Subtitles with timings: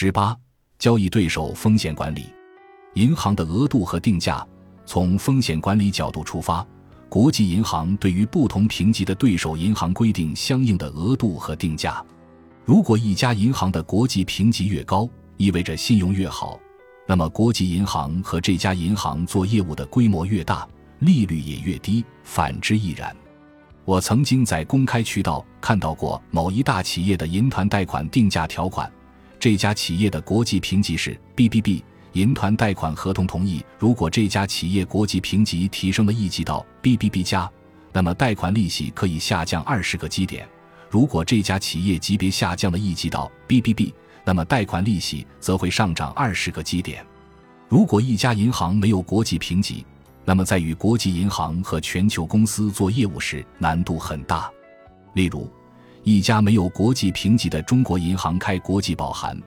[0.00, 0.32] 十八、
[0.78, 2.26] 交易对手风险管理，
[2.94, 4.46] 银行的额度和定价。
[4.86, 6.64] 从风险管理角度出发，
[7.08, 12.00] 国际银行对于不同评级的对手银行规定相应的额度和定价。
[12.64, 16.60] 如果一家银行的国际评级越高，意味着信用越好，
[17.04, 20.64] 那么国际银行和这家银行做业务的规模越大，
[21.00, 23.12] 利率也越低，反之亦然。
[23.84, 28.88] 我曾经在公开渠道看到过某一大企业的银团贷款定价条款，
[29.40, 31.82] 这家企业的国际评级是 BBB。
[32.14, 37.48] 银团贷款合同同意，如果这家企业国际评级提升了一级到 BBB 加，
[37.92, 40.44] 那么贷款利息可以下降二十个基点；
[40.90, 43.92] 如果这家企业级别下降了一级到 BBB，
[44.24, 47.04] 那么贷款利息则会上涨二十个基点。
[47.68, 49.84] 如果一家银行没有国际评级，
[50.24, 54.50] 那么在与国际银行和全球公司做业务时难度很大。
[55.12, 55.48] 例如，
[56.08, 59.38] 一家没有国际评级的中国银行开国际保函。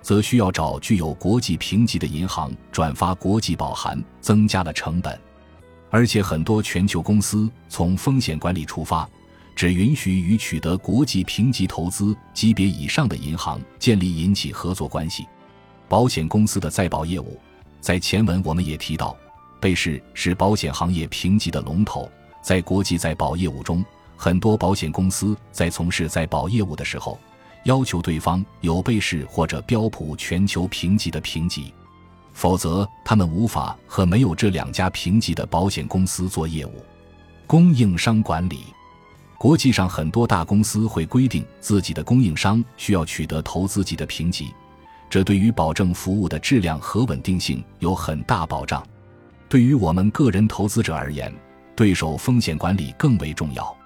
[0.00, 5.18] 则需要找具有国际评级的银行转发国际保函，增加了成本。
[5.90, 9.08] 而且很多全球公司从风险管理出发，
[9.56, 15.26] 只允许与取得国际评级投资级别以上的银行建立引起合作关系。
[15.88, 17.36] 保险公司的再保业务，
[17.80, 19.16] 在前文我们也提到，
[19.60, 22.08] 贝氏是保险行业评级的龙头，
[22.42, 23.84] 在国际再保业务中，
[24.16, 27.18] 很多保险公司在从事再保业务的时候。
[27.64, 31.74] 要求对方有贝氏或者标普全球评级的评级，
[32.32, 36.84] 否则他们无法和没有这两家评级的保险公司做业务。
[37.44, 38.66] 供应商管理，
[39.36, 44.54] 国际上很多大公司会规定自己的供应商需要取得投资级的评级，
[45.10, 48.80] 这对于保证服务的质量和稳定性有很大保障。
[49.48, 51.34] 对于我们个人投资者而言，
[51.74, 53.76] 对手风险管理更为重要。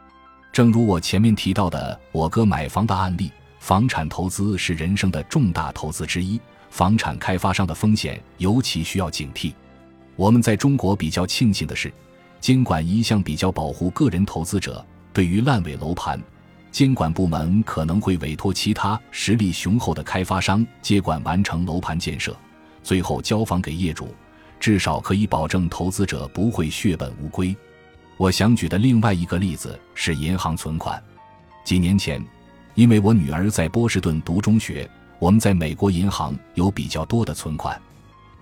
[0.53, 3.31] 正如我前面提到的我哥买房的案例。
[3.61, 9.53] 房产投资是人生的重大投资之一，房产开发商的风险尤其需要警惕。
[10.17, 11.93] 我们在中国比较庆幸的是，
[12.41, 14.83] 监管一向比较保护个人投资者。
[15.13, 16.19] 对于烂尾楼盘，
[16.73, 22.35] 监管部门可能会委托其他实力雄厚的开发商接管完成楼盘建设，
[22.83, 24.15] 最后交房给业主，
[24.59, 27.55] 至少可以保证投资者不会血本无归。
[28.21, 31.03] 我想举的另外一个例子是银行存款，
[31.65, 32.23] 几年前。
[32.75, 34.87] 因为我女儿在波士顿读中学，
[35.19, 37.81] 我们在美国银行有比较多的存款。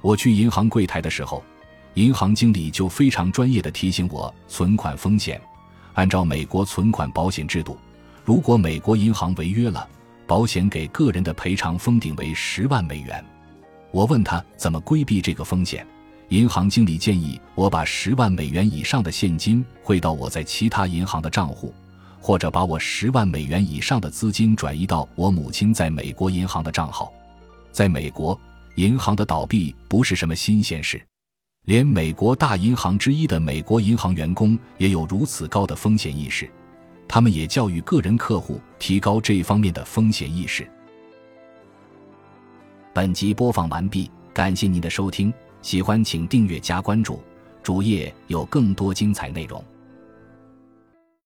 [0.00, 1.44] 我去银行柜台的时候，
[1.94, 5.40] 银行经理就非常专业的提醒我存款风险。
[5.94, 7.78] 按照美国存款保险制度，
[8.24, 9.88] 如果美国银行违约了，
[10.26, 13.24] 保险给个人的赔偿封顶为十万美元。
[13.92, 15.86] 我问他怎么规避这个风险，
[16.28, 21.74] 银行经理建议我把十万美元以上的现金汇到我在其他银行的账户。
[22.20, 27.10] 或者把我十万美元以上的资金转移到我母亲在美国银行的账号。
[27.70, 28.38] 在美国，
[28.74, 31.00] 银行的倒闭不是什么新鲜事，
[31.64, 36.50] 连美国大银行之一的美国银行员工也有如此高的风险意识，
[37.06, 40.68] 他们也教育个人客户提高这方面的风险意识。
[42.92, 45.32] 本集播放完毕，感谢您的收听，
[45.68, 47.20] 喜欢请订阅加关注，
[47.62, 49.62] 主页有更多精彩内容。